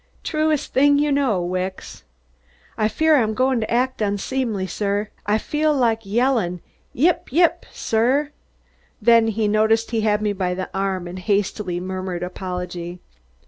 "Truest 0.23 0.73
thing 0.73 0.97
you 0.97 1.11
know, 1.11 1.43
Wicks!" 1.43 2.03
"I 2.75 2.87
fear 2.87 3.15
I'm 3.17 3.35
going 3.35 3.59
to 3.61 3.69
act 3.69 4.01
unseemly, 4.01 4.65
sir. 4.65 5.09
I 5.27 5.37
feel 5.37 5.75
like 5.75 6.07
yelling, 6.07 6.61
'ip, 6.95 7.29
'ip, 7.31 7.67
sir." 7.71 8.31
Then 8.99 9.27
he 9.27 9.47
noticed 9.47 9.91
he 9.91 10.01
had 10.01 10.19
me 10.23 10.33
by 10.33 10.55
the 10.55 10.71
arm 10.73 11.05
and 11.07 11.19
hastily 11.19 11.79
murmured 11.79 12.23
apology. 12.23 12.99